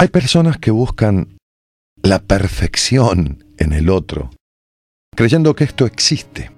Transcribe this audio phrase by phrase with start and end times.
[0.00, 1.36] Hay personas que buscan
[2.02, 4.30] la perfección en el otro,
[5.14, 6.50] creyendo que esto existe,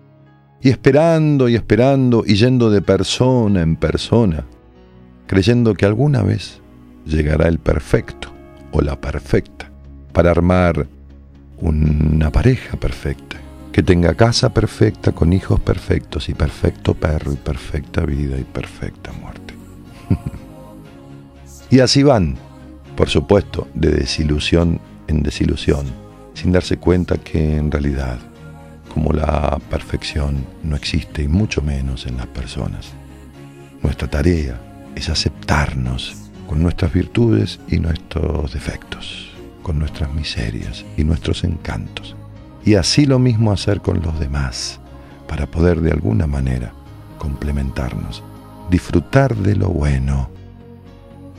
[0.61, 4.47] y esperando y esperando y yendo de persona en persona,
[5.27, 6.61] creyendo que alguna vez
[7.05, 8.29] llegará el perfecto
[8.71, 9.73] o la perfecta
[10.13, 10.87] para armar
[11.59, 13.39] una pareja perfecta,
[13.73, 19.11] que tenga casa perfecta con hijos perfectos y perfecto perro y perfecta vida y perfecta
[19.11, 19.55] muerte.
[21.71, 22.39] y así van,
[23.03, 25.87] por supuesto, de desilusión en desilusión,
[26.35, 28.21] sin darse cuenta que en realidad,
[28.95, 32.93] como la perfección no existe y mucho menos en las personas,
[33.83, 34.57] nuestra tarea
[34.95, 36.15] es aceptarnos
[36.49, 39.33] con nuestras virtudes y nuestros defectos,
[39.65, 42.15] con nuestras miserias y nuestros encantos.
[42.65, 44.79] Y así lo mismo hacer con los demás,
[45.27, 46.73] para poder de alguna manera
[47.19, 48.23] complementarnos,
[48.71, 50.31] disfrutar de lo bueno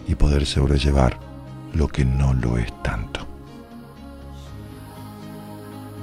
[0.09, 1.23] y poder sobrellevar
[1.73, 3.26] lo que no lo es tanto.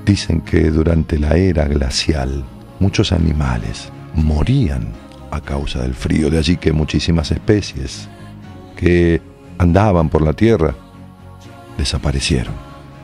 [0.05, 2.45] Dicen que durante la era glacial
[2.81, 4.93] muchos animales morían
[5.31, 8.09] a causa del frío, de allí que muchísimas especies
[8.77, 9.23] que
[9.59, 10.75] andaban por la tierra
[11.79, 12.55] desaparecieron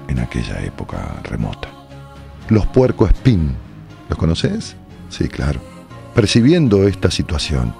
[0.08, 1.68] en aquella época remota.
[2.48, 3.54] Los puerco espín,
[4.08, 4.76] ¿los conoces?
[5.08, 5.60] Sí, claro.
[6.14, 7.74] Percibiendo esta situación,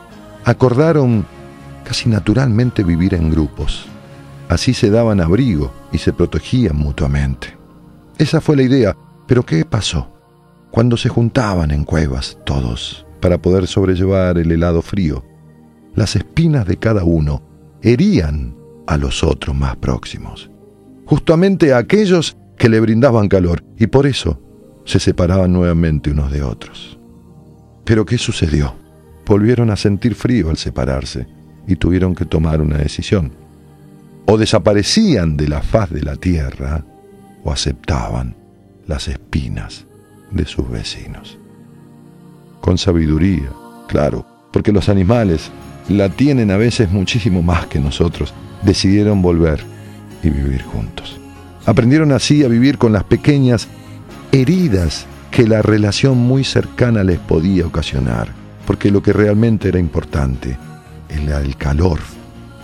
[0.44, 1.24] acordaron
[1.84, 3.86] casi naturalmente vivir en grupos.
[4.48, 7.56] Así se daban abrigo y se protegían mutuamente.
[8.18, 10.12] Esa fue la idea, pero ¿qué pasó?
[10.70, 15.24] Cuando se juntaban en cuevas todos para poder sobrellevar el helado frío,
[15.94, 17.42] las espinas de cada uno
[17.82, 20.50] herían a los otros más próximos,
[21.06, 24.40] justamente a aquellos que le brindaban calor, y por eso
[24.84, 26.98] se separaban nuevamente unos de otros.
[27.84, 28.74] Pero ¿qué sucedió?
[29.26, 31.26] Volvieron a sentir frío al separarse
[31.66, 33.32] y tuvieron que tomar una decisión.
[34.26, 36.84] O desaparecían de la faz de la tierra
[37.44, 38.36] o aceptaban
[38.86, 39.86] las espinas
[40.30, 41.38] de sus vecinos.
[42.60, 43.50] Con sabiduría,
[43.88, 45.50] claro, porque los animales
[45.88, 49.60] la tienen a veces muchísimo más que nosotros, decidieron volver
[50.22, 51.20] y vivir juntos.
[51.64, 53.68] Aprendieron así a vivir con las pequeñas
[54.32, 58.28] heridas que la relación muy cercana les podía ocasionar,
[58.66, 60.56] porque lo que realmente era importante
[61.08, 62.00] era el calor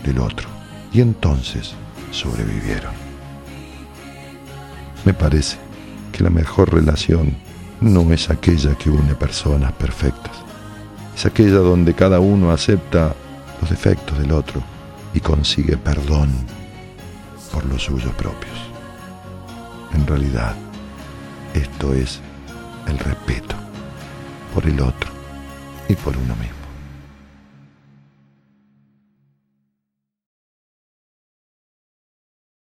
[0.05, 0.49] del otro.
[0.93, 1.75] Y entonces
[2.11, 2.93] sobrevivieron.
[5.05, 5.57] Me parece
[6.13, 7.35] que la mejor relación
[7.81, 10.37] no es aquella que une personas perfectas,
[11.17, 13.15] es aquella donde cada uno acepta
[13.61, 14.63] los defectos del otro
[15.15, 16.31] y consigue perdón
[17.53, 18.53] por los suyos propios.
[19.95, 20.55] En realidad,
[21.55, 22.21] esto es
[22.87, 23.57] el respeto
[24.55, 25.11] por el otro
[25.89, 26.62] y por uno mismo.